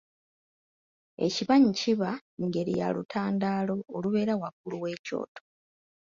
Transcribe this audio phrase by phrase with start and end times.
[1.25, 2.11] Ekibanyi, kiba
[2.45, 5.39] ngeri ya lutandaalo olubeera waggulu w'ekyoto.